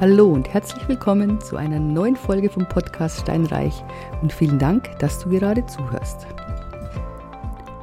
Hallo 0.00 0.28
und 0.28 0.48
herzlich 0.54 0.88
willkommen 0.88 1.40
zu 1.40 1.56
einer 1.56 1.80
neuen 1.80 2.14
Folge 2.14 2.50
vom 2.50 2.68
Podcast 2.68 3.18
Steinreich 3.18 3.82
und 4.22 4.32
vielen 4.32 4.60
Dank, 4.60 4.96
dass 5.00 5.18
du 5.18 5.28
gerade 5.28 5.66
zuhörst. 5.66 6.24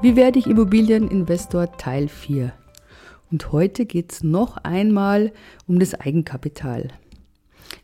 Wie 0.02 0.15
werde 0.15 0.39
ich 0.39 0.47
Immobilieninvestor 0.47 1.73
Teil 1.75 2.07
4? 2.07 2.54
Und 3.31 3.51
heute 3.51 3.86
geht 3.86 4.13
es 4.13 4.23
noch 4.23 4.55
einmal 4.55 5.33
um 5.67 5.78
das 5.78 5.93
Eigenkapital. 5.93 6.88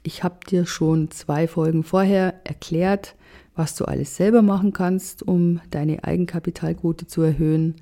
Ich 0.02 0.24
habe 0.24 0.38
dir 0.50 0.66
schon 0.66 1.12
zwei 1.12 1.46
Folgen 1.46 1.84
vorher 1.84 2.36
erklärt, 2.46 3.16
was 3.58 3.76
du 3.76 3.84
alles 3.84 4.16
selber 4.16 4.42
machen 4.42 4.72
kannst, 4.72 5.24
um 5.24 5.60
deine 5.72 6.06
Eigenkapitalquote 6.06 7.06
zu 7.06 7.22
erhöhen. 7.22 7.76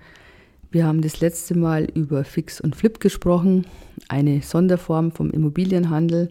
Wir 0.71 0.85
haben 0.85 1.01
das 1.01 1.19
letzte 1.19 1.57
Mal 1.57 1.85
über 1.95 2.23
Fix 2.23 2.61
und 2.61 2.75
Flip 2.75 2.99
gesprochen, 2.99 3.65
eine 4.07 4.43
Sonderform 4.43 5.11
vom 5.11 5.31
Immobilienhandel, 5.31 6.29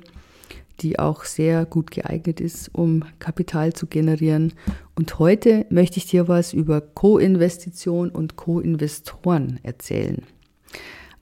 die 0.78 1.00
auch 1.00 1.24
sehr 1.24 1.66
gut 1.66 1.90
geeignet 1.90 2.40
ist, 2.40 2.72
um 2.72 3.04
Kapital 3.18 3.72
zu 3.72 3.88
generieren. 3.88 4.52
Und 4.94 5.18
heute 5.18 5.66
möchte 5.70 5.98
ich 5.98 6.06
dir 6.06 6.28
was 6.28 6.52
über 6.52 6.80
Co-Investition 6.80 8.10
und 8.10 8.36
Co-Investoren 8.36 9.58
erzählen. 9.64 10.22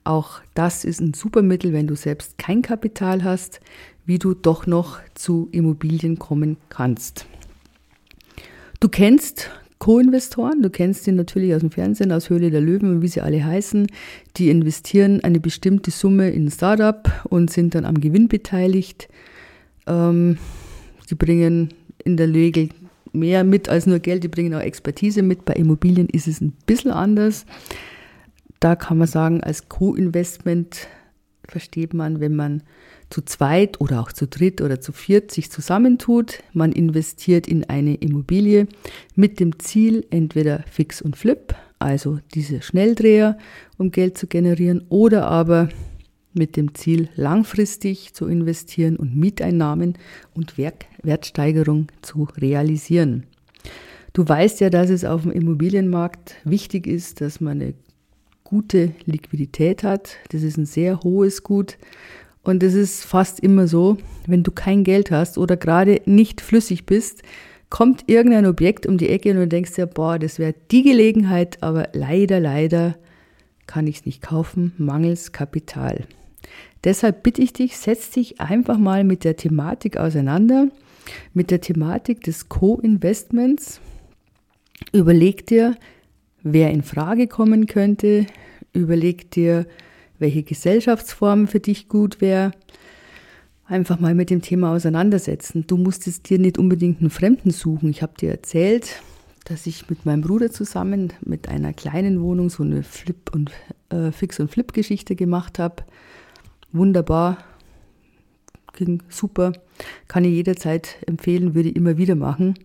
Auch 0.03 0.41
das 0.53 0.85
ist 0.85 1.01
ein 1.01 1.15
super 1.15 1.41
Mittel, 1.41 1.73
wenn 1.73 1.87
du 1.87 1.95
selbst 1.95 2.37
kein 2.37 2.61
Kapital 2.61 3.23
hast, 3.23 3.61
wie 4.05 4.19
du 4.19 4.35
doch 4.35 4.67
noch 4.67 4.99
zu 5.15 5.49
Immobilien 5.51 6.19
kommen 6.19 6.57
kannst. 6.69 7.25
Du 8.79 8.89
kennst 8.89 9.49
Co-Investoren, 9.87 10.61
du 10.61 10.69
kennst 10.69 11.05
sie 11.05 11.13
natürlich 11.13 11.55
aus 11.55 11.61
dem 11.61 11.71
Fernsehen, 11.71 12.11
aus 12.11 12.29
Höhle 12.29 12.51
der 12.51 12.59
Löwen 12.59 12.95
und 12.95 13.01
wie 13.01 13.07
sie 13.07 13.21
alle 13.21 13.45
heißen. 13.45 13.87
Die 14.35 14.49
investieren 14.49 15.23
eine 15.23 15.39
bestimmte 15.39 15.91
Summe 15.91 16.29
in 16.29 16.47
ein 16.47 16.51
Startup 16.51 17.09
und 17.29 17.49
sind 17.49 17.73
dann 17.73 17.85
am 17.85 18.01
Gewinn 18.01 18.27
beteiligt. 18.27 19.07
Ähm, 19.85 20.39
die 21.09 21.15
bringen 21.15 21.69
in 22.03 22.17
der 22.17 22.33
Regel 22.33 22.67
mehr 23.13 23.45
mit 23.45 23.69
als 23.69 23.85
nur 23.85 23.99
Geld, 23.99 24.25
die 24.25 24.27
bringen 24.27 24.53
auch 24.55 24.59
Expertise 24.59 25.21
mit. 25.21 25.45
Bei 25.45 25.53
Immobilien 25.53 26.09
ist 26.09 26.27
es 26.27 26.41
ein 26.41 26.51
bisschen 26.65 26.91
anders. 26.91 27.45
Da 28.59 28.75
kann 28.75 28.97
man 28.97 29.07
sagen, 29.07 29.39
als 29.41 29.69
Co-Investment 29.69 30.89
versteht 31.47 31.93
man, 31.93 32.19
wenn 32.19 32.35
man 32.35 32.61
zu 33.09 33.21
zweit 33.21 33.79
oder 33.79 34.01
auch 34.01 34.11
zu 34.11 34.27
dritt 34.27 34.61
oder 34.61 34.81
zu 34.81 34.91
viert 34.91 35.31
sich 35.31 35.49
zusammentut. 35.49 36.43
Man 36.53 36.71
investiert 36.71 37.47
in 37.47 37.63
eine 37.65 37.95
Immobilie 37.95 38.67
mit 39.15 39.39
dem 39.39 39.59
Ziel, 39.59 40.05
entweder 40.09 40.63
Fix 40.69 41.01
und 41.01 41.15
Flip, 41.15 41.55
also 41.79 42.19
diese 42.33 42.61
Schnelldreher, 42.61 43.37
um 43.77 43.91
Geld 43.91 44.17
zu 44.17 44.27
generieren, 44.27 44.83
oder 44.89 45.27
aber 45.27 45.69
mit 46.33 46.55
dem 46.55 46.75
Ziel, 46.75 47.09
langfristig 47.15 48.13
zu 48.13 48.27
investieren 48.27 48.95
und 48.95 49.15
Mieteinnahmen 49.15 49.97
und 50.33 50.57
Werk 50.57 50.85
Wertsteigerung 51.01 51.87
zu 52.01 52.27
realisieren. 52.37 53.25
Du 54.13 54.27
weißt 54.27 54.61
ja, 54.61 54.69
dass 54.69 54.89
es 54.89 55.05
auf 55.05 55.23
dem 55.23 55.31
Immobilienmarkt 55.31 56.35
wichtig 56.43 56.87
ist, 56.87 57.21
dass 57.21 57.39
man 57.39 57.61
eine 57.61 57.73
gute 58.43 58.93
Liquidität 59.05 59.83
hat. 59.83 60.17
Das 60.29 60.41
ist 60.41 60.57
ein 60.57 60.65
sehr 60.65 61.01
hohes 61.01 61.43
Gut. 61.43 61.77
Und 62.47 62.63
es 62.63 62.75
ist 62.75 63.03
fast 63.03 63.41
immer 63.41 63.67
so, 63.67 63.97
wenn 64.25 64.41
du 64.41 64.51
kein 64.51 64.85
Geld 64.85 65.11
hast 65.11 65.37
oder 65.37 65.57
gerade 65.57 65.99
nicht 66.05 66.39
flüssig 66.39 66.85
bist, 66.85 67.23
kommt 67.69 68.05
irgendein 68.07 68.45
Objekt 68.45 68.85
um 68.85 68.97
die 68.97 69.09
Ecke 69.09 69.31
und 69.31 69.35
du 69.35 69.47
denkst 69.49 69.73
dir, 69.73 69.85
boah, 69.85 70.17
das 70.17 70.39
wäre 70.39 70.55
die 70.71 70.83
Gelegenheit, 70.83 71.61
aber 71.61 71.89
leider, 71.91 72.39
leider 72.39 72.95
kann 73.65 73.85
ich 73.85 73.97
es 73.97 74.05
nicht 74.05 74.21
kaufen, 74.21 74.71
mangels 74.77 75.33
Kapital. 75.33 76.05
Deshalb 76.85 77.21
bitte 77.21 77.41
ich 77.41 77.51
dich, 77.51 77.77
setz 77.77 78.11
dich 78.11 78.39
einfach 78.39 78.77
mal 78.77 79.03
mit 79.03 79.25
der 79.25 79.35
Thematik 79.35 79.97
auseinander, 79.97 80.69
mit 81.33 81.51
der 81.51 81.59
Thematik 81.59 82.23
des 82.23 82.47
Co-Investments. 82.47 83.81
Überleg 84.93 85.45
dir, 85.47 85.75
wer 86.43 86.71
in 86.71 86.83
Frage 86.83 87.27
kommen 87.27 87.65
könnte. 87.65 88.25
Überleg 88.71 89.31
dir, 89.31 89.65
welche 90.19 90.43
Gesellschaftsform 90.43 91.47
für 91.47 91.59
dich 91.59 91.87
gut 91.87 92.21
wäre. 92.21 92.51
Einfach 93.65 93.99
mal 93.99 94.15
mit 94.15 94.29
dem 94.29 94.41
Thema 94.41 94.73
auseinandersetzen. 94.73 95.65
Du 95.67 95.77
musst 95.77 96.07
es 96.07 96.21
dir 96.21 96.39
nicht 96.39 96.57
unbedingt 96.57 97.01
einen 97.01 97.09
Fremden 97.09 97.51
suchen. 97.51 97.89
Ich 97.89 98.01
habe 98.01 98.13
dir 98.17 98.31
erzählt, 98.31 99.01
dass 99.45 99.67
ich 99.67 99.89
mit 99.89 100.05
meinem 100.05 100.21
Bruder 100.21 100.51
zusammen 100.51 101.13
mit 101.21 101.49
einer 101.49 101.73
kleinen 101.73 102.21
Wohnung 102.21 102.49
so 102.49 102.63
eine 102.63 102.83
Flip- 102.83 103.31
und 103.33 103.51
äh, 103.89 104.11
Fix- 104.11 104.39
und 104.39 104.49
Flip-Geschichte 104.49 105.15
gemacht 105.15 105.59
habe 105.59 105.83
wunderbar, 106.71 107.37
ging 108.73 109.01
super, 109.09 109.53
kann 110.07 110.23
ich 110.23 110.31
jederzeit 110.31 110.97
empfehlen, 111.05 111.55
würde 111.55 111.69
ich 111.69 111.75
immer 111.75 111.97
wieder 111.97 112.15
machen. 112.15 112.55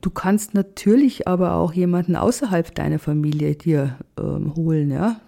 Du 0.00 0.10
kannst 0.10 0.54
natürlich 0.54 1.26
aber 1.26 1.54
auch 1.54 1.72
jemanden 1.72 2.14
außerhalb 2.14 2.74
deiner 2.74 2.98
Familie 2.98 3.56
dir 3.56 3.98
ähm, 4.18 4.54
holen. 4.54 4.90
Ja? 4.90 5.20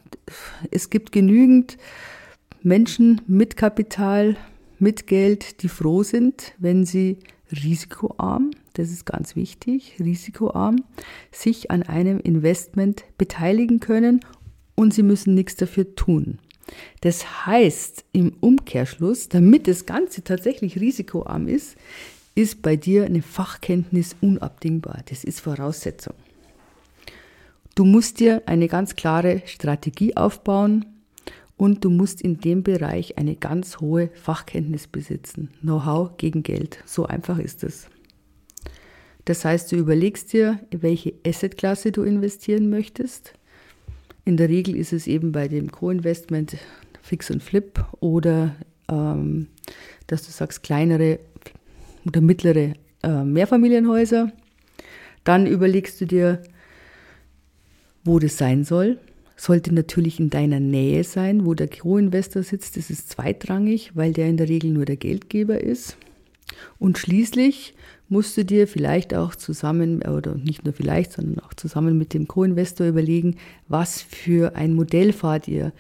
Es 0.70 0.90
gibt 0.90 1.12
genügend 1.12 1.76
Menschen 2.62 3.20
mit 3.26 3.56
Kapital, 3.56 4.36
mit 4.78 5.06
Geld, 5.06 5.62
die 5.62 5.68
froh 5.68 6.02
sind, 6.02 6.52
wenn 6.58 6.84
sie 6.84 7.18
risikoarm, 7.52 8.50
das 8.74 8.90
ist 8.90 9.06
ganz 9.06 9.36
wichtig, 9.36 9.96
risikoarm, 10.00 10.84
sich 11.30 11.70
an 11.70 11.82
einem 11.82 12.18
Investment 12.18 13.04
beteiligen 13.18 13.80
können 13.80 14.20
und 14.74 14.92
sie 14.92 15.02
müssen 15.02 15.34
nichts 15.34 15.56
dafür 15.56 15.94
tun. 15.94 16.38
Das 17.00 17.46
heißt 17.46 18.04
im 18.12 18.34
Umkehrschluss, 18.40 19.28
damit 19.28 19.68
das 19.68 19.86
Ganze 19.86 20.24
tatsächlich 20.24 20.80
risikoarm 20.80 21.46
ist, 21.48 21.76
ist 22.34 22.60
bei 22.62 22.76
dir 22.76 23.04
eine 23.04 23.22
Fachkenntnis 23.22 24.16
unabdingbar. 24.20 25.02
Das 25.08 25.24
ist 25.24 25.40
Voraussetzung. 25.40 26.14
Du 27.76 27.84
musst 27.84 28.20
dir 28.20 28.42
eine 28.46 28.68
ganz 28.68 28.96
klare 28.96 29.42
Strategie 29.44 30.16
aufbauen 30.16 30.86
und 31.58 31.84
du 31.84 31.90
musst 31.90 32.22
in 32.22 32.40
dem 32.40 32.62
Bereich 32.62 33.18
eine 33.18 33.36
ganz 33.36 33.80
hohe 33.80 34.08
Fachkenntnis 34.14 34.86
besitzen. 34.86 35.50
Know-how 35.60 36.16
gegen 36.16 36.42
Geld. 36.42 36.78
So 36.86 37.04
einfach 37.04 37.38
ist 37.38 37.62
es. 37.64 37.88
Das 39.26 39.44
heißt, 39.44 39.70
du 39.70 39.76
überlegst 39.76 40.32
dir, 40.32 40.58
welche 40.70 41.12
Assetklasse 41.26 41.92
du 41.92 42.02
investieren 42.02 42.70
möchtest. 42.70 43.34
In 44.24 44.38
der 44.38 44.48
Regel 44.48 44.74
ist 44.74 44.94
es 44.94 45.06
eben 45.06 45.32
bei 45.32 45.46
dem 45.46 45.70
Co-Investment 45.70 46.56
Fix 47.02 47.30
und 47.30 47.42
Flip 47.42 47.84
oder 48.00 48.56
ähm, 48.90 49.48
dass 50.06 50.24
du 50.24 50.32
sagst 50.32 50.62
kleinere 50.62 51.18
oder 52.06 52.22
mittlere 52.22 52.72
äh, 53.02 53.22
Mehrfamilienhäuser. 53.22 54.32
Dann 55.24 55.46
überlegst 55.46 56.00
du 56.00 56.06
dir, 56.06 56.40
wo 58.06 58.18
das 58.18 58.38
sein 58.38 58.64
soll. 58.64 58.98
Sollte 59.36 59.74
natürlich 59.74 60.18
in 60.18 60.30
deiner 60.30 60.60
Nähe 60.60 61.04
sein, 61.04 61.44
wo 61.44 61.54
der 61.54 61.68
Co-Investor 61.68 62.42
sitzt. 62.42 62.76
Das 62.76 62.88
ist 62.88 63.10
zweitrangig, 63.10 63.92
weil 63.94 64.12
der 64.12 64.28
in 64.28 64.38
der 64.38 64.48
Regel 64.48 64.70
nur 64.70 64.86
der 64.86 64.96
Geldgeber 64.96 65.60
ist. 65.60 65.98
Und 66.78 66.96
schließlich 66.96 67.74
musst 68.08 68.36
du 68.36 68.44
dir 68.44 68.66
vielleicht 68.68 69.14
auch 69.14 69.34
zusammen, 69.34 70.02
oder 70.02 70.36
nicht 70.36 70.64
nur 70.64 70.72
vielleicht, 70.72 71.12
sondern 71.12 71.44
auch 71.44 71.52
zusammen 71.54 71.98
mit 71.98 72.14
dem 72.14 72.28
Co-Investor 72.28 72.86
überlegen, 72.86 73.36
was 73.68 74.00
für 74.00 74.56
ein 74.56 74.74
Modell 74.74 75.12
fahrt 75.12 75.48
ihr. 75.48 75.72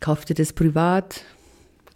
Kauft 0.00 0.30
ihr 0.30 0.36
das 0.36 0.52
privat? 0.52 1.24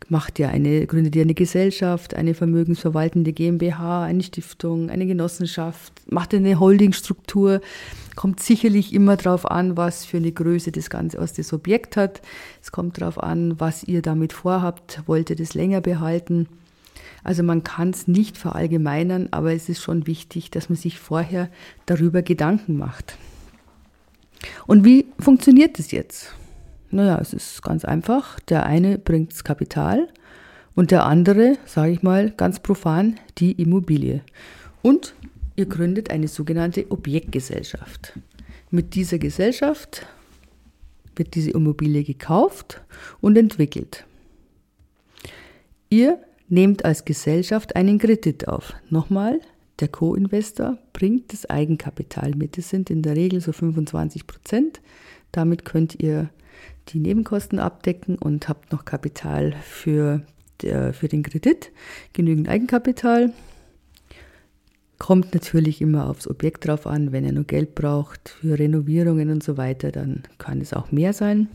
Macht 0.09 0.39
ihr 0.39 0.49
eine, 0.49 0.87
gründet 0.87 1.17
ihr 1.17 1.23
eine 1.23 1.35
Gesellschaft, 1.35 2.15
eine 2.15 2.35
vermögensverwaltende 2.35 3.33
GmbH, 3.33 4.05
eine 4.05 4.23
Stiftung, 4.23 4.91
eine 4.91 5.07
Genossenschaft? 5.07 5.93
Macht 6.11 6.33
ihr 6.33 6.39
eine 6.39 6.59
Holdingstruktur? 6.59 7.61
Kommt 8.15 8.41
sicherlich 8.41 8.93
immer 8.93 9.17
darauf 9.17 9.51
an, 9.51 9.77
was 9.77 10.05
für 10.05 10.19
eine 10.19 10.33
Größe 10.33 10.73
das 10.73 10.91
Ganze 10.91 11.21
aus 11.21 11.33
das 11.33 11.53
Objekt 11.53 11.97
hat. 11.97 12.21
Es 12.61 12.73
kommt 12.73 13.01
darauf 13.01 13.23
an, 13.23 13.59
was 13.59 13.85
ihr 13.85 14.03
damit 14.03 14.33
vorhabt. 14.33 15.03
Wollt 15.07 15.31
ihr 15.31 15.37
das 15.37 15.55
länger 15.55 15.81
behalten? 15.81 16.49
Also 17.25 17.43
man 17.43 17.63
kann 17.63 17.91
es 17.91 18.09
nicht 18.09 18.37
verallgemeinern, 18.37 19.29
aber 19.31 19.53
es 19.53 19.69
ist 19.69 19.81
schon 19.81 20.07
wichtig, 20.07 20.51
dass 20.51 20.69
man 20.69 20.77
sich 20.77 20.99
vorher 20.99 21.49
darüber 21.87 22.23
Gedanken 22.23 22.77
macht. 22.77 23.17
Und 24.67 24.85
wie 24.85 25.07
funktioniert 25.19 25.79
es 25.79 25.93
jetzt? 25.93 26.35
Naja, 26.93 27.19
es 27.21 27.33
ist 27.33 27.63
ganz 27.63 27.87
einfach. 27.87 28.39
Der 28.41 28.67
eine 28.67 28.99
bringt 28.99 29.33
das 29.33 29.45
Kapital 29.45 30.09
und 30.75 30.91
der 30.91 31.07
andere, 31.07 31.57
sage 31.65 31.93
ich 31.93 32.03
mal 32.03 32.31
ganz 32.31 32.61
profan, 32.61 33.19
die 33.39 33.53
Immobilie. 33.53 34.21
Und 34.83 35.15
ihr 35.57 35.67
gründet 35.67 36.11
eine 36.11 36.29
sogenannte 36.29 36.91
Objektgesellschaft. 36.91 38.19
Mit 38.71 38.95
dieser 38.95 39.19
Gesellschaft 39.19 40.07
wird 41.17 41.35
diese 41.35 41.53
Immobilie 41.53 42.05
gekauft 42.05 42.83
und 43.23 43.39
entwickelt. 43.39 44.05
Ihr 45.89 46.19
nehmt 46.49 46.85
als 46.85 47.07
Gesellschaft 47.07 47.75
einen 47.75 47.99
Kredit 47.99 48.49
auf. 48.49 48.75
Nochmal, 48.91 49.41
der 49.81 49.89
Co-Investor 49.89 50.77
bringt 50.93 51.33
das 51.33 51.49
Eigenkapital 51.49 52.35
mit. 52.35 52.59
Das 52.59 52.69
sind 52.69 52.91
in 52.91 53.01
der 53.01 53.17
Regel 53.17 53.41
so 53.41 53.53
25 53.53 54.27
Prozent. 54.27 54.83
Damit 55.33 55.65
könnt 55.65 55.99
ihr 56.03 56.29
die 56.89 56.99
Nebenkosten 56.99 57.59
abdecken 57.59 58.17
und 58.17 58.49
habt 58.49 58.73
noch 58.73 58.85
Kapital 58.85 59.55
für 59.63 60.23
der, 60.63 60.93
für 60.93 61.09
den 61.09 61.23
Kredit 61.23 61.71
genügend 62.13 62.49
Eigenkapital. 62.49 63.33
Kommt 64.99 65.35
natürlich 65.35 65.81
immer 65.81 66.09
aufs 66.09 66.29
Objekt 66.29 66.67
drauf 66.67 66.87
an. 66.87 67.13
Wenn 67.13 67.25
er 67.25 67.33
nur 67.33 67.45
Geld 67.45 67.75
braucht 67.75 68.37
für 68.41 68.59
Renovierungen 68.59 69.31
und 69.31 69.43
so 69.43 69.57
weiter, 69.57 69.91
dann 69.91 70.23
kann 70.39 70.61
es 70.61 70.73
auch 70.73 70.93
mehr 70.93 71.13
sein. 71.13 71.49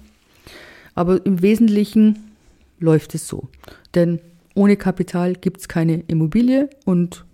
Aber 0.95 1.25
im 1.25 1.41
Wesentlichen 1.41 2.33
läuft 2.79 3.15
es 3.15 3.27
so. 3.27 3.47
Denn 3.95 4.19
ohne 4.55 4.75
Kapital 4.75 5.33
gibt 5.33 5.61
es 5.61 5.67
keine 5.67 6.03
Immobilie 6.07 6.69
und 6.83 7.25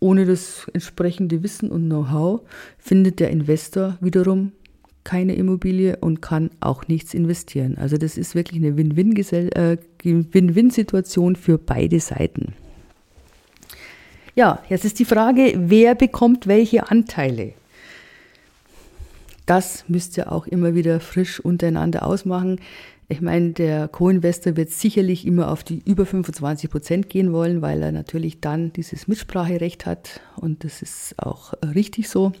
ohne 0.00 0.24
das 0.26 0.66
entsprechende 0.72 1.42
Wissen 1.42 1.70
und 1.70 1.86
Know-how 1.86 2.42
findet 2.78 3.20
der 3.20 3.30
Investor 3.30 3.98
wiederum 4.00 4.52
keine 5.04 5.34
Immobilie 5.34 5.96
und 5.96 6.22
kann 6.22 6.50
auch 6.60 6.88
nichts 6.88 7.14
investieren. 7.14 7.76
Also 7.78 7.96
das 7.96 8.16
ist 8.16 8.34
wirklich 8.34 8.64
eine 8.64 8.76
äh, 8.76 9.76
Win-Win-Situation 10.02 11.36
für 11.36 11.58
beide 11.58 12.00
Seiten. 12.00 12.54
Ja, 14.34 14.62
jetzt 14.68 14.84
ist 14.84 14.98
die 14.98 15.04
Frage, 15.04 15.54
wer 15.56 15.94
bekommt 15.94 16.48
welche 16.48 16.90
Anteile? 16.90 17.52
Das 19.46 19.84
müsst 19.88 20.16
ihr 20.16 20.32
auch 20.32 20.46
immer 20.46 20.74
wieder 20.74 21.00
frisch 21.00 21.38
untereinander 21.38 22.04
ausmachen. 22.04 22.60
Ich 23.08 23.20
meine, 23.20 23.50
der 23.50 23.88
Co-Investor 23.88 24.56
wird 24.56 24.70
sicherlich 24.70 25.26
immer 25.26 25.52
auf 25.52 25.62
die 25.62 25.82
über 25.84 26.06
25 26.06 26.70
Prozent 26.70 27.10
gehen 27.10 27.32
wollen, 27.32 27.60
weil 27.60 27.82
er 27.82 27.92
natürlich 27.92 28.40
dann 28.40 28.72
dieses 28.72 29.06
Mitspracherecht 29.06 29.84
hat 29.84 30.20
und 30.36 30.64
das 30.64 30.80
ist 30.80 31.14
auch 31.18 31.52
richtig 31.74 32.08
so. 32.08 32.32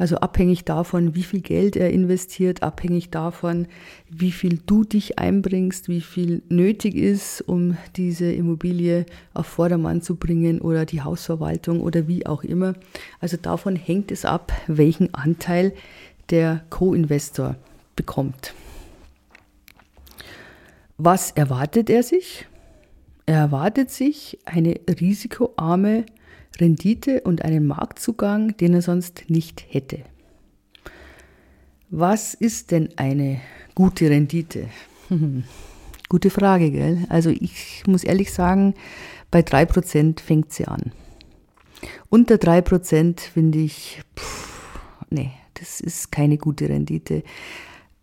Also 0.00 0.16
abhängig 0.16 0.64
davon, 0.64 1.14
wie 1.14 1.22
viel 1.22 1.42
Geld 1.42 1.76
er 1.76 1.90
investiert, 1.90 2.62
abhängig 2.62 3.10
davon, 3.10 3.66
wie 4.08 4.32
viel 4.32 4.58
du 4.64 4.82
dich 4.82 5.18
einbringst, 5.18 5.90
wie 5.90 6.00
viel 6.00 6.40
nötig 6.48 6.94
ist, 6.94 7.42
um 7.42 7.76
diese 7.96 8.32
Immobilie 8.32 9.04
auf 9.34 9.44
Vordermann 9.44 10.00
zu 10.00 10.16
bringen 10.16 10.62
oder 10.62 10.86
die 10.86 11.02
Hausverwaltung 11.02 11.82
oder 11.82 12.08
wie 12.08 12.24
auch 12.24 12.44
immer. 12.44 12.76
Also 13.20 13.36
davon 13.36 13.76
hängt 13.76 14.10
es 14.10 14.24
ab, 14.24 14.54
welchen 14.66 15.12
Anteil 15.12 15.74
der 16.30 16.62
Co-Investor 16.70 17.56
bekommt. 17.94 18.54
Was 20.96 21.30
erwartet 21.32 21.90
er 21.90 22.04
sich? 22.04 22.46
Er 23.26 23.36
erwartet 23.36 23.90
sich 23.90 24.38
eine 24.46 24.76
risikoarme 24.88 26.06
Rendite 26.58 27.22
und 27.22 27.44
einen 27.44 27.66
Marktzugang, 27.66 28.56
den 28.56 28.74
er 28.74 28.82
sonst 28.82 29.24
nicht 29.28 29.64
hätte. 29.68 30.00
Was 31.90 32.34
ist 32.34 32.70
denn 32.70 32.90
eine 32.96 33.40
gute 33.74 34.10
Rendite? 34.10 34.68
Gute 36.08 36.30
Frage, 36.30 36.72
gell? 36.72 37.06
Also 37.08 37.30
ich 37.30 37.84
muss 37.86 38.02
ehrlich 38.02 38.32
sagen, 38.32 38.74
bei 39.30 39.40
3% 39.40 40.18
fängt 40.18 40.52
sie 40.52 40.66
an. 40.66 40.90
Unter 42.08 42.34
3% 42.34 43.20
finde 43.20 43.60
ich, 43.60 44.02
pff, 44.18 44.58
nee, 45.10 45.30
das 45.54 45.80
ist 45.80 46.10
keine 46.10 46.36
gute 46.36 46.68
Rendite. 46.68 47.22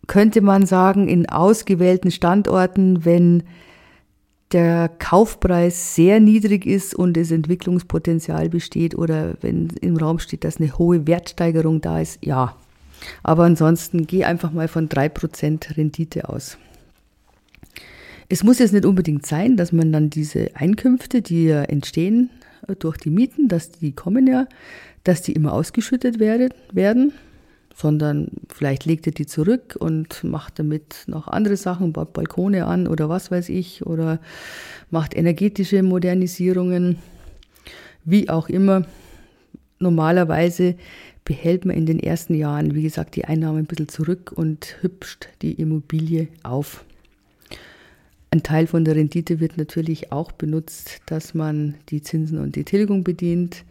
Könnte 0.06 0.40
man 0.40 0.64
sagen, 0.64 1.06
in 1.06 1.28
ausgewählten 1.28 2.10
Standorten, 2.10 3.04
wenn 3.04 3.42
der 4.52 4.88
Kaufpreis 4.88 5.94
sehr 5.94 6.20
niedrig 6.20 6.64
ist 6.66 6.94
und 6.94 7.16
das 7.16 7.30
Entwicklungspotenzial 7.30 8.48
besteht 8.48 8.96
oder 8.96 9.34
wenn 9.40 9.68
im 9.80 9.96
Raum 9.96 10.18
steht, 10.18 10.44
dass 10.44 10.58
eine 10.58 10.78
hohe 10.78 11.06
Wertsteigerung 11.06 11.80
da 11.80 12.00
ist, 12.00 12.24
ja. 12.24 12.56
Aber 13.22 13.44
ansonsten 13.44 14.06
geh 14.06 14.24
einfach 14.24 14.50
mal 14.50 14.68
von 14.68 14.88
3% 14.88 15.76
Rendite 15.76 16.28
aus. 16.28 16.58
Es 18.28 18.42
muss 18.42 18.58
jetzt 18.58 18.72
nicht 18.72 18.84
unbedingt 18.84 19.24
sein, 19.24 19.56
dass 19.56 19.72
man 19.72 19.92
dann 19.92 20.10
diese 20.10 20.54
Einkünfte, 20.54 21.22
die 21.22 21.44
ja 21.44 21.62
entstehen 21.62 22.30
durch 22.78 22.98
die 22.98 23.10
Mieten, 23.10 23.48
dass 23.48 23.70
die 23.70 23.92
kommen 23.92 24.26
ja, 24.26 24.46
dass 25.04 25.22
die 25.22 25.32
immer 25.32 25.52
ausgeschüttet 25.52 26.18
werden 26.18 27.12
sondern 27.78 28.32
vielleicht 28.48 28.86
legt 28.86 29.06
er 29.06 29.12
die 29.12 29.26
zurück 29.26 29.76
und 29.78 30.24
macht 30.24 30.58
damit 30.58 31.04
noch 31.06 31.28
andere 31.28 31.56
Sachen, 31.56 31.92
baut 31.92 32.12
Balkone 32.12 32.66
an 32.66 32.88
oder 32.88 33.08
was 33.08 33.30
weiß 33.30 33.50
ich, 33.50 33.86
oder 33.86 34.18
macht 34.90 35.16
energetische 35.16 35.84
Modernisierungen, 35.84 36.98
wie 38.04 38.28
auch 38.30 38.48
immer. 38.48 38.84
Normalerweise 39.78 40.74
behält 41.22 41.66
man 41.66 41.76
in 41.76 41.86
den 41.86 42.00
ersten 42.00 42.34
Jahren, 42.34 42.74
wie 42.74 42.82
gesagt, 42.82 43.14
die 43.14 43.26
Einnahmen 43.26 43.58
ein 43.58 43.66
bisschen 43.66 43.88
zurück 43.88 44.32
und 44.34 44.78
hübscht 44.80 45.28
die 45.42 45.52
Immobilie 45.52 46.26
auf. 46.42 46.84
Ein 48.32 48.42
Teil 48.42 48.66
von 48.66 48.84
der 48.84 48.96
Rendite 48.96 49.38
wird 49.38 49.56
natürlich 49.56 50.10
auch 50.10 50.32
benutzt, 50.32 51.00
dass 51.06 51.32
man 51.32 51.76
die 51.90 52.02
Zinsen 52.02 52.40
und 52.40 52.56
die 52.56 52.64
Tilgung 52.64 53.04
bedient 53.04 53.64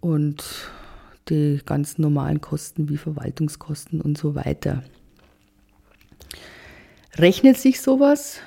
und 0.00 0.70
die 1.30 1.60
ganz 1.64 1.98
normalen 1.98 2.40
Kosten 2.40 2.88
wie 2.88 2.96
Verwaltungskosten 2.96 4.00
und 4.00 4.18
so 4.18 4.34
weiter. 4.34 4.82
Rechnet 7.16 7.56
sich 7.56 7.80
sowas? 7.80 8.40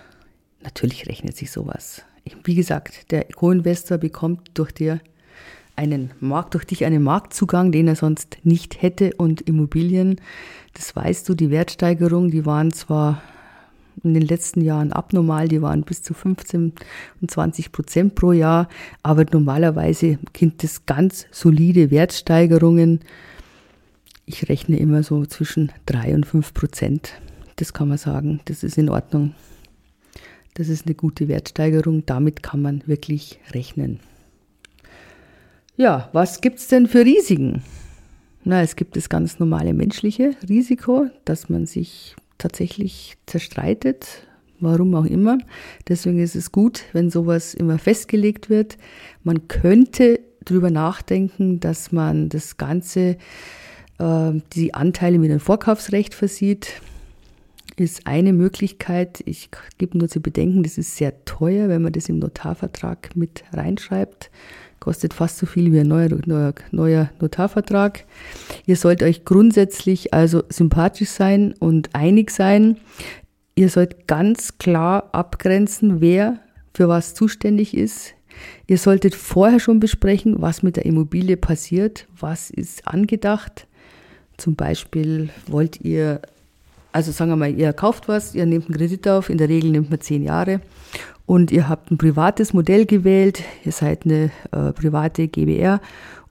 Natürlich 0.62 1.08
rechnet 1.08 1.36
sich 1.36 1.52
sowas. 1.52 2.04
Wie 2.44 2.56
gesagt, 2.56 3.12
der 3.12 3.26
Co-Investor 3.26 3.98
bekommt 3.98 4.52
durch, 4.54 4.72
dir 4.72 5.02
einen 5.76 6.12
Markt, 6.20 6.54
durch 6.54 6.66
dich 6.66 6.86
einen 6.86 7.04
Marktzugang, 7.04 7.72
den 7.72 7.88
er 7.88 7.96
sonst 7.96 8.38
nicht 8.44 8.82
hätte 8.82 9.14
und 9.18 9.42
Immobilien, 9.42 10.22
das 10.74 10.96
weißt 10.96 11.28
du, 11.28 11.34
die 11.34 11.52
Wertsteigerung, 11.52 12.32
die 12.32 12.46
waren 12.46 12.72
zwar 12.72 13.22
in 14.04 14.14
den 14.14 14.24
letzten 14.24 14.62
Jahren 14.62 14.92
abnormal. 14.92 15.48
Die 15.48 15.62
waren 15.62 15.84
bis 15.84 16.04
zu 16.04 16.14
15 16.14 16.74
und 17.22 17.32
20 17.32 17.72
Prozent 17.72 18.16
pro 18.16 18.32
Jahr. 18.32 18.68
Aber 19.04 19.26
normalerweise 19.32 20.20
gibt 20.34 20.64
es 20.64 20.86
ganz 20.86 21.26
solide 21.32 21.92
Wertsteigerungen. 21.92 23.02
Ich 24.26 24.50
rechne 24.50 24.78
immer 24.78 25.04
so 25.04 25.26
zwischen 25.26 25.72
3 25.86 26.16
und 26.16 26.26
5 26.26 26.54
Prozent. 26.54 27.14
Das 27.58 27.74
kann 27.74 27.90
man 27.90 27.98
sagen. 27.98 28.40
Das 28.46 28.64
ist 28.64 28.78
in 28.78 28.90
Ordnung. 28.90 29.36
Das 30.54 30.70
ist 30.70 30.86
eine 30.86 30.96
gute 30.96 31.28
Wertsteigerung. 31.28 32.06
Damit 32.06 32.44
kann 32.44 32.62
man 32.62 32.84
wirklich 32.86 33.40
rechnen. 33.52 34.00
Ja, 35.76 36.10
was 36.14 36.42
gibt 36.42 36.60
es 36.60 36.68
denn 36.68 36.88
für 36.88 37.04
Risiken? 37.04 37.64
Na, 38.44 38.62
es 38.62 38.76
gibt 38.76 38.96
das 38.96 39.10
ganz 39.10 39.40
normale 39.40 39.74
menschliche 39.74 40.36
Risiko, 40.48 41.08
dass 41.26 41.50
man 41.50 41.66
sich 41.66 42.16
tatsächlich 42.44 43.16
zerstreitet, 43.26 44.28
warum 44.60 44.94
auch 44.96 45.06
immer. 45.06 45.38
Deswegen 45.88 46.20
ist 46.20 46.36
es 46.36 46.52
gut, 46.52 46.84
wenn 46.92 47.10
sowas 47.10 47.54
immer 47.54 47.80
festgelegt 47.80 48.50
wird. 48.50 48.78
Man 49.24 49.48
könnte 49.48 50.20
darüber 50.44 50.70
nachdenken, 50.70 51.60
dass 51.60 51.92
man 51.92 52.28
das 52.30 52.58
Ganze, 52.58 53.18
äh, 54.00 54.32
die 54.54 54.74
Anteile 54.74 55.20
mit 55.20 55.32
einem 55.32 55.40
Vorkaufsrecht 55.40 56.14
versieht. 56.14 56.82
Ist 57.76 58.06
eine 58.06 58.34
Möglichkeit. 58.34 59.24
Ich 59.26 59.50
gebe 59.78 59.98
nur 59.98 60.08
zu 60.08 60.22
bedenken, 60.22 60.64
das 60.64 60.78
ist 60.78 60.96
sehr 60.96 61.26
teuer, 61.26 61.70
wenn 61.70 61.82
man 61.82 61.94
das 61.94 62.10
im 62.10 62.20
Notarvertrag 62.20 63.16
mit 63.16 63.44
reinschreibt 63.52 64.30
kostet 64.84 65.14
fast 65.14 65.38
so 65.38 65.46
viel 65.46 65.72
wie 65.72 65.80
ein 65.80 65.88
neuer, 65.88 66.10
neuer, 66.26 66.54
neuer 66.72 67.10
Notarvertrag. 67.22 68.04
Ihr 68.66 68.76
sollt 68.76 69.02
euch 69.02 69.24
grundsätzlich 69.24 70.14
also 70.14 70.44
sympathisch 70.50 71.08
sein 71.08 71.54
und 71.58 71.96
einig 71.96 72.32
sein. 72.32 72.76
Ihr 73.56 73.70
sollt 73.70 74.10
ganz 74.10 74.58
klar 74.58 75.10
abgrenzen, 75.14 76.02
wer 76.02 76.40
für 76.74 76.90
was 76.90 77.14
zuständig 77.14 77.78
ist. 77.78 78.14
Ihr 78.68 78.78
solltet 78.78 79.16
vorher 79.16 79.62
schon 79.62 79.80
besprechen, 79.80 80.42
was 80.42 80.64
mit 80.64 80.76
der 80.76 80.86
Immobilie 80.86 81.38
passiert, 81.38 82.06
was 82.20 82.50
ist 82.50 82.86
angedacht. 82.86 83.68
Zum 84.36 84.56
Beispiel 84.58 85.30
wollt 85.48 85.80
ihr, 85.80 86.22
also 86.94 87.12
sagen 87.12 87.32
wir 87.32 87.36
mal, 87.36 87.54
ihr 87.54 87.74
kauft 87.74 88.08
was, 88.08 88.36
ihr 88.36 88.46
nehmt 88.46 88.68
einen 88.68 88.78
Kredit 88.78 89.08
auf, 89.08 89.30
in 89.30 89.38
der 89.38 89.50
Regel 89.50 89.72
nimmt 89.72 89.90
man 89.90 90.00
zehn 90.00 90.24
Jahre 90.24 90.62
und 91.26 91.52
ihr 91.52 91.68
habt 91.68 91.92
ein 91.92 91.98
privates 91.98 92.54
Modell 92.54 92.86
gewählt, 92.86 93.44
ihr 93.66 93.72
seid 93.72 94.06
eine 94.06 94.32
äh, 94.52 94.72
private 94.72 95.28
GBR 95.28 95.82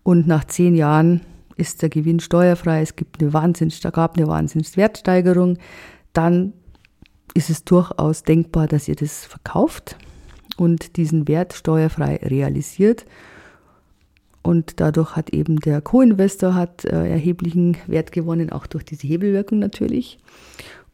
und 0.03 0.27
nach 0.27 0.45
zehn 0.45 0.75
Jahren 0.75 1.21
ist 1.57 1.83
der 1.83 1.89
Gewinn 1.89 2.21
steuerfrei, 2.21 2.81
es 2.81 2.97
gibt 2.97 3.21
eine 3.21 3.33
Wahnsinns, 3.33 3.81
da 3.81 3.91
gab 3.91 4.17
eine 4.17 4.29
Wahnsinnswertsteigerung, 4.29 5.59
dann 6.13 6.53
ist 7.35 7.51
es 7.51 7.65
durchaus 7.65 8.23
denkbar, 8.23 8.67
dass 8.69 8.89
ihr 8.89 8.97
das 8.97 9.25
verkauft 9.25 9.97
und 10.57 10.97
diesen 10.97 11.29
Wert 11.29 11.55
steuerfrei 11.55 12.21
realisiert. 12.23 13.05
Und 14.43 14.81
dadurch 14.81 15.15
hat 15.15 15.31
eben 15.31 15.61
der 15.61 15.81
Co-Investor 15.81 16.55
hat 16.55 16.85
äh, 16.85 17.09
erheblichen 17.09 17.77
Wert 17.87 18.13
gewonnen, 18.13 18.51
auch 18.51 18.67
durch 18.67 18.85
diese 18.85 19.07
Hebelwirkung 19.07 19.61
natürlich. 19.61 20.19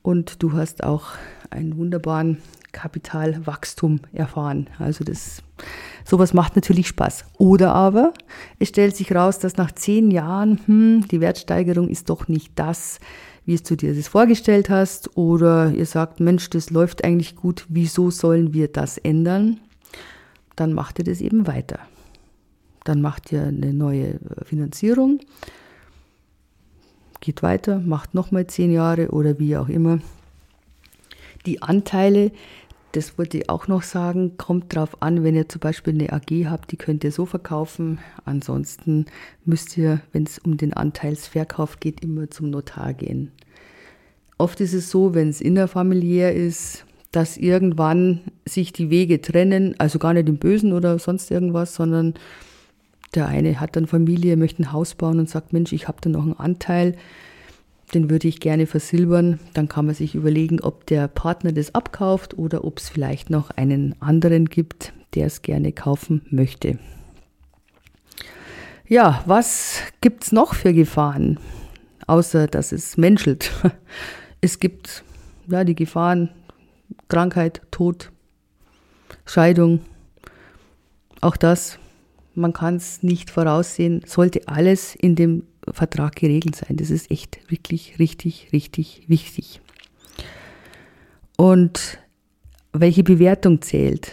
Und 0.02 0.43
du 0.43 0.52
hast 0.52 0.85
auch 0.85 1.07
einen 1.50 1.76
wunderbaren 1.76 2.38
Kapitalwachstum 2.73 4.00
erfahren. 4.12 4.69
Also 4.78 5.05
das, 5.05 5.43
sowas 6.05 6.35
macht 6.35 6.57
natürlich 6.57 6.88
Spaß. 6.88 7.25
Oder 7.38 7.75
aber 7.75 8.12
es 8.59 8.69
stellt 8.69 8.97
sich 8.97 9.14
raus, 9.14 9.38
dass 9.38 9.57
nach 9.57 9.73
zehn 9.73 10.11
Jahren 10.11 10.61
hm, 10.67 11.09
die 11.11 11.21
Wertsteigerung 11.21 11.88
ist 11.88 12.11
doch 12.11 12.28
nicht 12.28 12.52
das, 12.57 13.00
wie 13.47 13.55
es 13.55 13.62
du 13.62 13.76
dir 13.76 13.95
das 13.95 14.09
vorgestellt 14.09 14.69
hast, 14.69 15.17
oder 15.17 15.73
ihr 15.73 15.87
sagt, 15.87 16.21
Mensch, 16.21 16.50
das 16.50 16.69
läuft 16.69 17.02
eigentlich 17.02 17.35
gut, 17.35 17.64
wieso 17.71 18.11
sollen 18.11 18.52
wir 18.52 18.69
das 18.69 18.99
ändern? 18.99 19.59
Dann 20.55 20.75
macht 20.75 20.99
ihr 20.99 21.07
das 21.07 21.23
eben 21.23 21.47
weiter. 21.47 21.78
Dann 22.88 23.02
macht 23.02 23.33
ihr 23.33 23.42
eine 23.42 23.75
neue 23.75 24.18
Finanzierung, 24.45 25.21
geht 27.21 27.42
weiter, 27.42 27.80
macht 27.80 28.14
nochmal 28.14 28.47
zehn 28.47 28.73
Jahre 28.73 29.11
oder 29.11 29.38
wie 29.38 29.59
auch 29.59 29.68
immer. 29.68 29.99
Die 31.45 31.61
Anteile, 31.61 32.33
das 32.92 33.18
wollte 33.18 33.37
ich 33.37 33.50
auch 33.50 33.68
noch 33.68 33.83
sagen, 33.83 34.38
kommt 34.38 34.75
darauf 34.75 35.02
an, 35.02 35.23
wenn 35.23 35.37
ihr 35.37 35.50
zum 35.50 35.61
Beispiel 35.61 35.92
eine 35.92 36.14
AG 36.14 36.47
habt, 36.49 36.73
die 36.73 36.78
könnt 36.78 37.04
ihr 37.04 37.12
so 37.12 37.26
verkaufen. 37.26 37.99
Ansonsten 38.25 39.04
müsst 39.45 39.76
ihr, 39.76 40.00
wenn 40.12 40.23
es 40.23 40.38
um 40.38 40.57
den 40.57 40.73
Anteilsverkauf 40.73 41.80
geht, 41.80 42.02
immer 42.02 42.30
zum 42.30 42.49
Notar 42.49 42.95
gehen. 42.95 43.33
Oft 44.38 44.62
ist 44.62 44.73
es 44.73 44.88
so, 44.88 45.12
wenn 45.12 45.28
es 45.28 45.42
innerfamiliär 45.42 46.35
ist, 46.35 46.87
dass 47.12 47.37
irgendwann 47.37 48.23
sich 48.47 48.73
die 48.73 48.88
Wege 48.88 49.21
trennen, 49.21 49.75
also 49.76 49.99
gar 49.99 50.14
nicht 50.14 50.30
im 50.30 50.38
Bösen 50.38 50.73
oder 50.73 50.99
sonst 50.99 51.30
irgendwas, 51.30 51.75
sondern 51.75 52.14
der 53.15 53.27
eine 53.27 53.61
hat 53.61 53.77
dann 53.77 53.87
Familie, 53.87 54.37
möchte 54.37 54.62
ein 54.62 54.73
Haus 54.73 54.95
bauen 54.95 55.19
und 55.19 55.29
sagt, 55.29 55.53
Mensch, 55.53 55.73
ich 55.73 55.88
habe 55.88 55.99
da 56.00 56.11
noch 56.11 56.23
einen 56.23 56.38
Anteil 56.38 56.95
den 57.95 58.11
würde 58.11 58.29
ich 58.29 58.41
gerne 58.41 58.67
versilbern. 58.67 59.38
Dann 59.55 59.69
kann 59.69 59.87
man 59.87 59.95
sich 59.95 60.15
überlegen, 60.15 60.61
ob 60.61 60.87
der 60.87 61.09
Partner 61.09 61.53
das 61.53 61.75
abkauft 61.75 62.37
oder 62.37 62.65
ob 62.65 62.79
es 62.79 62.88
vielleicht 62.88 63.31
noch 63.31 63.50
einen 63.50 63.95
anderen 64.00 64.47
gibt, 64.47 64.93
der 65.15 65.27
es 65.27 65.43
gerne 65.43 65.73
kaufen 65.73 66.23
möchte. 66.31 66.79
Ja, 68.87 69.23
was 69.27 69.81
gibt 70.00 70.25
es 70.25 70.33
noch 70.33 70.55
für 70.55 70.73
Gefahren, 70.73 71.38
außer 72.07 72.47
dass 72.47 72.73
es 72.73 72.97
menschelt? 72.97 73.50
Es 74.41 74.61
gibt 74.61 75.03
ja 75.49 75.65
die 75.65 75.75
Gefahren 75.75 76.29
Krankheit, 77.09 77.61
Tod, 77.73 78.12
Scheidung. 79.25 79.81
Auch 81.21 81.37
das, 81.37 81.81
man 82.38 82.52
kann 82.52 82.76
es 82.76 83.02
nicht 83.02 83.30
voraussehen, 83.30 84.02
sollte 84.07 84.47
alles 84.49 84.95
in 84.95 85.14
dem 85.14 85.45
Vertrag 85.71 86.16
geregelt 86.16 86.57
sein. 86.57 86.76
Das 86.76 86.90
ist 86.90 87.11
echt 87.11 87.38
wirklich 87.50 87.99
richtig, 87.99 88.49
richtig 88.52 89.04
wichtig. 89.09 89.61
Und 91.37 91.99
welche 92.73 93.04
Bewertung 93.04 93.62
zählt? 93.62 94.12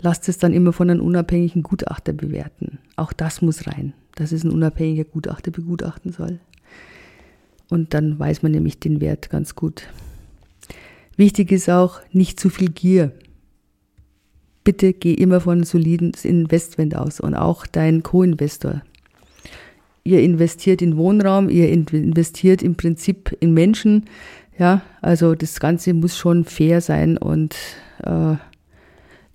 Lasst 0.00 0.28
es 0.28 0.38
dann 0.38 0.52
immer 0.52 0.72
von 0.72 0.90
einem 0.90 1.00
unabhängigen 1.00 1.62
Gutachter 1.62 2.12
bewerten. 2.12 2.78
Auch 2.96 3.12
das 3.12 3.42
muss 3.42 3.66
rein, 3.66 3.94
dass 4.14 4.32
es 4.32 4.44
ein 4.44 4.50
unabhängiger 4.50 5.04
Gutachter 5.04 5.50
begutachten 5.50 6.12
soll. 6.12 6.38
Und 7.68 7.94
dann 7.94 8.18
weiß 8.18 8.42
man 8.42 8.52
nämlich 8.52 8.78
den 8.78 9.00
Wert 9.00 9.30
ganz 9.30 9.54
gut. 9.54 9.88
Wichtig 11.16 11.50
ist 11.50 11.68
auch 11.68 12.00
nicht 12.12 12.38
zu 12.38 12.48
viel 12.48 12.70
Gier. 12.70 13.12
Bitte 14.68 14.92
geh 14.92 15.14
immer 15.14 15.40
von 15.40 15.64
soliden 15.64 16.12
Investment 16.22 16.94
aus 16.94 17.20
und 17.20 17.34
auch 17.34 17.66
dein 17.66 18.02
Co-Investor 18.02 18.82
ihr 20.08 20.22
investiert 20.22 20.80
in 20.80 20.96
Wohnraum, 20.96 21.50
ihr 21.50 21.68
investiert 21.68 22.62
im 22.62 22.76
Prinzip 22.76 23.36
in 23.40 23.52
Menschen. 23.52 24.06
Ja, 24.58 24.80
also 25.02 25.34
das 25.34 25.60
Ganze 25.60 25.92
muss 25.92 26.16
schon 26.16 26.44
fair 26.44 26.80
sein 26.80 27.18
und 27.18 27.54
äh, 28.02 28.36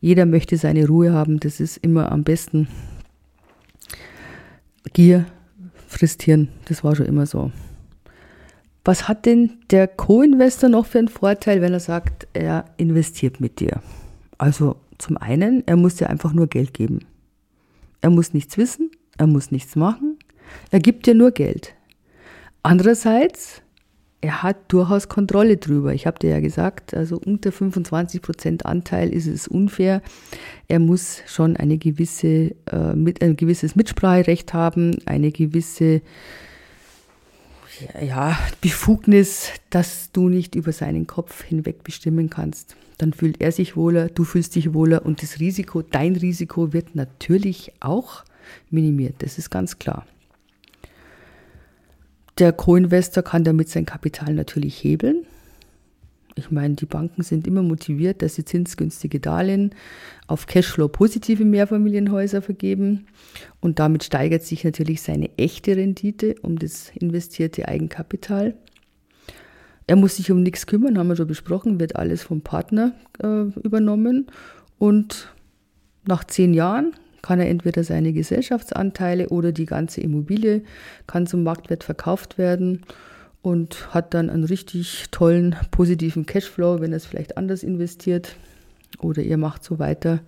jeder 0.02 0.26
möchte 0.26 0.58
seine 0.58 0.88
Ruhe 0.88 1.14
haben. 1.14 1.40
Das 1.40 1.60
ist 1.60 1.78
immer 1.78 2.12
am 2.12 2.24
besten. 2.24 2.68
Gier 4.94 5.26
frisst 5.88 6.24
Hirn, 6.24 6.50
das 6.66 6.84
war 6.84 6.96
schon 6.96 7.06
immer 7.06 7.28
so. 7.28 7.52
Was 8.84 9.08
hat 9.08 9.28
denn 9.28 9.52
der 9.70 9.88
Co-Investor 9.88 10.70
noch 10.70 10.88
für 10.88 11.00
einen 11.00 11.08
Vorteil, 11.08 11.62
wenn 11.62 11.72
er 11.72 11.80
sagt, 11.80 12.28
er 12.34 12.66
investiert 12.78 13.40
mit 13.40 13.60
dir? 13.60 13.82
Also 14.40 14.76
zum 14.98 15.18
einen, 15.18 15.64
er 15.68 15.76
muss 15.76 15.96
dir 15.96 16.10
einfach 16.10 16.34
nur 16.34 16.48
Geld 16.48 16.74
geben. 16.74 17.00
Er 18.02 18.10
muss 18.10 18.34
nichts 18.34 18.58
wissen, 18.58 18.92
er 19.18 19.28
muss 19.28 19.52
nichts 19.52 19.76
machen, 19.76 20.18
er 20.72 20.80
gibt 20.80 21.06
dir 21.06 21.16
nur 21.16 21.32
Geld. 21.32 21.74
Andererseits, 22.64 23.62
er 24.22 24.42
hat 24.42 24.72
durchaus 24.72 25.10
Kontrolle 25.10 25.58
drüber. 25.58 25.94
Ich 25.94 26.08
habe 26.08 26.18
dir 26.18 26.30
ja 26.30 26.40
gesagt, 26.40 26.94
also 26.94 27.20
unter 27.24 27.50
25% 27.50 28.64
Anteil 28.64 29.10
ist 29.10 29.28
es 29.28 29.50
unfair. 29.50 30.02
Er 30.70 30.80
muss 30.80 31.22
schon 31.28 31.58
eine 31.58 31.78
gewisse, 31.78 32.56
äh, 32.72 32.94
mit, 32.96 33.22
ein 33.22 33.36
gewisses 33.36 33.76
Mitspracherecht 33.76 34.54
haben, 34.54 34.98
eine 35.06 35.32
gewisse 35.32 36.02
ja, 38.02 38.38
Befugnis, 38.62 39.50
dass 39.70 40.12
du 40.12 40.30
nicht 40.30 40.56
über 40.56 40.72
seinen 40.72 41.08
Kopf 41.08 41.44
hinweg 41.44 41.84
bestimmen 41.84 42.30
kannst. 42.30 42.76
Dann 42.98 43.14
fühlt 43.14 43.42
er 43.42 43.52
sich 43.52 43.76
wohler, 43.76 44.08
du 44.08 44.24
fühlst 44.24 44.56
dich 44.56 44.74
wohler 44.74 45.06
und 45.06 45.22
das 45.22 45.40
Risiko, 45.40 45.82
dein 45.82 46.16
Risiko 46.16 46.74
wird 46.74 46.96
natürlich 46.96 47.74
auch 47.80 48.24
minimiert. 48.70 49.16
Das 49.20 49.38
ist 49.38 49.50
ganz 49.50 49.80
klar. 49.80 50.06
Der 52.40 52.52
Co-Investor 52.52 53.24
kann 53.24 53.44
damit 53.44 53.70
sein 53.70 53.86
Kapital 53.86 54.34
natürlich 54.34 54.84
hebeln. 54.84 55.26
Ich 56.36 56.50
meine, 56.50 56.74
die 56.76 56.86
Banken 56.86 57.22
sind 57.22 57.46
immer 57.46 57.62
motiviert, 57.62 58.22
dass 58.22 58.36
sie 58.36 58.46
zinsgünstige 58.46 59.20
Darlehen 59.20 59.76
auf 60.28 60.48
Cashflow-positive 60.48 61.46
Mehrfamilienhäuser 61.46 62.42
vergeben. 62.42 63.06
Und 63.60 63.80
damit 63.80 64.04
steigert 64.04 64.44
sich 64.44 64.64
natürlich 64.64 65.02
seine 65.02 65.30
echte 65.38 65.78
Rendite 65.78 66.36
um 66.42 66.58
das 66.58 66.92
investierte 66.96 67.68
Eigenkapital. 67.68 68.56
Er 69.86 69.96
muss 69.96 70.16
sich 70.16 70.32
um 70.32 70.42
nichts 70.42 70.66
kümmern, 70.66 70.98
haben 70.98 71.10
wir 71.10 71.16
schon 71.16 71.28
besprochen, 71.28 71.80
wird 71.80 71.96
alles 71.98 72.24
vom 72.24 72.42
Partner 72.42 72.94
äh, 73.22 73.44
übernommen. 73.62 74.28
Und 74.80 75.34
nach 76.06 76.24
zehn 76.24 76.54
Jahren 76.54 76.94
kann 77.22 77.40
er 77.40 77.50
entweder 77.50 77.84
seine 77.84 78.12
Gesellschaftsanteile 78.12 79.30
oder 79.30 79.52
die 79.52 79.66
ganze 79.66 80.02
Immobilie 80.02 80.64
kann 81.06 81.28
zum 81.28 81.44
Marktwert 81.44 81.84
verkauft 81.84 82.38
werden 82.38 82.82
und 83.44 83.94
hat 83.94 84.16
dann 84.16 84.32
einen 84.32 84.46
richtig 84.46 85.06
tollen 85.12 85.56
positiven 85.70 86.26
Cashflow, 86.26 86.80
wenn 86.80 86.94
er 86.94 86.98
es 86.98 87.06
vielleicht 87.06 87.38
anders 87.38 87.62
investiert 87.62 88.36
oder 89.00 89.22
ihr 89.22 89.38
macht 89.38 89.64
so 89.64 89.78
weiter. 89.78 90.22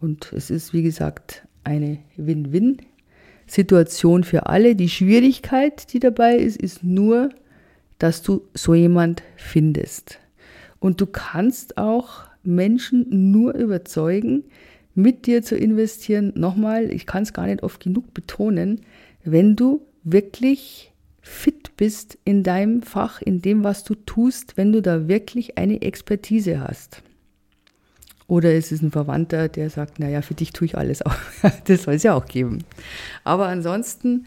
Und 0.00 0.32
es 0.32 0.48
ist, 0.50 0.72
wie 0.72 0.84
gesagt, 0.84 1.46
eine 1.64 1.98
Win-Win-Situation 2.16 4.24
für 4.24 4.46
alle. 4.46 4.74
Die 4.76 4.88
Schwierigkeit, 4.88 5.92
die 5.92 5.98
dabei 5.98 6.36
ist, 6.36 6.62
ist 6.62 6.84
nur, 6.84 7.30
dass 7.98 8.22
du 8.22 8.46
so 8.54 8.74
jemand 8.74 9.24
findest. 9.36 10.20
Und 10.78 11.00
du 11.00 11.06
kannst 11.06 11.78
auch 11.78 12.28
Menschen 12.44 13.32
nur 13.32 13.54
überzeugen, 13.54 14.44
mit 14.94 15.26
dir 15.26 15.42
zu 15.42 15.56
investieren. 15.56 16.32
Nochmal, 16.36 16.92
ich 16.92 17.06
kann 17.06 17.24
es 17.24 17.32
gar 17.32 17.46
nicht 17.46 17.64
oft 17.64 17.82
genug 17.82 18.14
betonen, 18.14 18.82
wenn 19.24 19.56
du 19.56 19.80
wirklich 20.04 20.92
fit 21.22 21.65
bist 21.76 22.18
in 22.24 22.42
deinem 22.42 22.82
Fach, 22.82 23.20
in 23.20 23.42
dem, 23.42 23.64
was 23.64 23.84
du 23.84 23.94
tust, 23.94 24.56
wenn 24.56 24.72
du 24.72 24.82
da 24.82 25.08
wirklich 25.08 25.58
eine 25.58 25.82
Expertise 25.82 26.60
hast. 26.60 27.02
Oder 28.28 28.54
es 28.54 28.72
ist 28.72 28.82
ein 28.82 28.90
Verwandter, 28.90 29.48
der 29.48 29.70
sagt, 29.70 30.00
naja, 30.00 30.20
für 30.20 30.34
dich 30.34 30.52
tue 30.52 30.66
ich 30.66 30.76
alles 30.76 31.02
auch. 31.02 31.14
Das 31.64 31.84
soll 31.84 31.94
es 31.94 32.02
ja 32.02 32.14
auch 32.14 32.26
geben. 32.26 32.64
Aber 33.24 33.46
ansonsten 33.46 34.26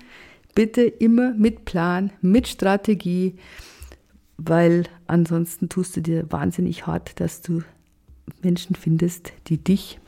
bitte 0.56 0.84
immer 0.84 1.34
mit 1.34 1.65
Plan, 1.65 2.12
mit 2.22 2.48
Strategie, 2.48 3.36
weil 4.38 4.84
ansonsten 5.08 5.68
tust 5.68 5.98
du 5.98 6.01
dir 6.01 6.32
wahnsinnig 6.32 6.88
hart, 6.88 7.20
dass 7.20 7.41
du 7.41 7.62
Menschen 8.41 8.75
findest, 8.75 9.34
die 9.48 9.58
dich 9.58 10.00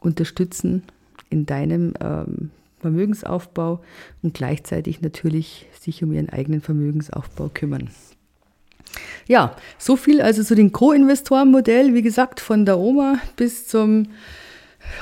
unterstützen 0.00 0.82
in 1.28 1.46
deinem 1.46 1.94
ähm, 2.00 2.50
Vermögensaufbau 2.80 3.80
und 4.22 4.34
gleichzeitig 4.34 5.00
natürlich 5.00 5.66
sich 5.78 6.02
um 6.02 6.12
ihren 6.12 6.28
eigenen 6.28 6.60
Vermögensaufbau 6.60 7.50
kümmern. 7.52 7.90
Ja, 9.26 9.54
so 9.78 9.96
viel 9.96 10.20
also 10.20 10.42
zu 10.42 10.54
dem 10.54 10.72
Co-Investoren-Modell. 10.72 11.94
Wie 11.94 12.02
gesagt, 12.02 12.40
von 12.40 12.66
der 12.66 12.78
Oma 12.78 13.18
bis 13.36 13.68
zum 13.68 14.08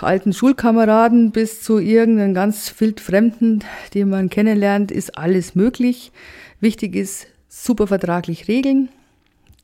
alten 0.01 0.33
Schulkameraden 0.33 1.31
bis 1.31 1.63
zu 1.63 1.79
irgendeinem 1.79 2.35
ganz 2.35 2.75
wildfremden, 2.79 3.65
den 3.95 4.11
man 4.11 4.29
kennenlernt, 4.29 4.91
ist 4.91 5.17
alles 5.17 5.55
möglich. 5.55 6.13
Wichtig 6.61 6.95
ist, 6.97 7.29
super 7.49 7.87
vertraglich 7.87 8.49
regeln. 8.49 8.89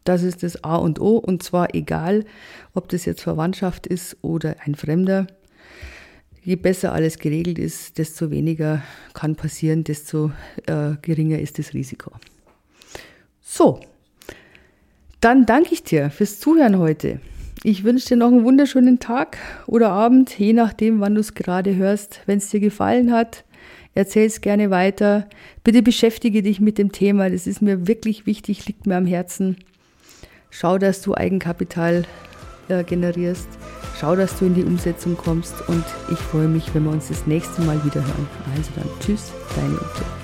Das 0.04 0.22
ist 0.22 0.42
das 0.42 0.62
A 0.64 0.76
und 0.76 1.00
O 1.00 1.16
und 1.16 1.42
zwar 1.42 1.74
egal, 1.74 2.24
ob 2.74 2.88
das 2.88 3.04
jetzt 3.04 3.22
Verwandtschaft 3.22 3.86
ist 3.86 4.16
oder 4.22 4.56
ein 4.64 4.74
Fremder. 4.74 5.26
Je 6.44 6.56
besser 6.56 6.92
alles 6.92 7.18
geregelt 7.18 7.58
ist, 7.58 7.98
desto 7.98 8.30
weniger 8.30 8.82
kann 9.14 9.34
passieren, 9.34 9.82
desto 9.82 10.30
äh, 10.66 10.92
geringer 11.00 11.38
ist 11.38 11.58
das 11.58 11.72
Risiko. 11.72 12.12
So, 13.40 13.80
dann 15.20 15.46
danke 15.46 15.72
ich 15.72 15.82
dir 15.82 16.10
fürs 16.10 16.38
Zuhören 16.38 16.78
heute. 16.78 17.20
Ich 17.62 17.82
wünsche 17.82 18.08
dir 18.08 18.16
noch 18.16 18.28
einen 18.28 18.44
wunderschönen 18.44 18.98
Tag 18.98 19.38
oder 19.66 19.88
Abend, 19.88 20.38
je 20.38 20.52
nachdem, 20.52 21.00
wann 21.00 21.14
du 21.14 21.20
es 21.20 21.32
gerade 21.32 21.76
hörst. 21.76 22.20
Wenn 22.26 22.38
es 22.38 22.50
dir 22.50 22.60
gefallen 22.60 23.10
hat, 23.10 23.44
Erzähl 23.94 24.26
es 24.26 24.40
gerne 24.40 24.70
weiter. 24.70 25.28
Bitte 25.62 25.82
beschäftige 25.82 26.42
dich 26.42 26.60
mit 26.60 26.78
dem 26.78 26.90
Thema. 26.90 27.30
Das 27.30 27.46
ist 27.46 27.62
mir 27.62 27.86
wirklich 27.86 28.26
wichtig, 28.26 28.66
liegt 28.66 28.86
mir 28.86 28.96
am 28.96 29.06
Herzen. 29.06 29.56
Schau, 30.50 30.78
dass 30.78 31.00
du 31.00 31.14
Eigenkapital 31.14 32.04
äh, 32.68 32.84
generierst. 32.84 33.48
Schau, 33.98 34.16
dass 34.16 34.38
du 34.38 34.46
in 34.46 34.54
die 34.54 34.64
Umsetzung 34.64 35.16
kommst. 35.16 35.54
Und 35.68 35.84
ich 36.10 36.18
freue 36.18 36.48
mich, 36.48 36.74
wenn 36.74 36.84
wir 36.84 36.90
uns 36.90 37.08
das 37.08 37.26
nächste 37.26 37.62
Mal 37.62 37.82
wieder 37.84 38.00
hören. 38.00 38.28
Also 38.56 38.70
dann, 38.76 38.88
tschüss, 39.00 39.32
deine 39.56 39.74
Ute. 39.74 40.23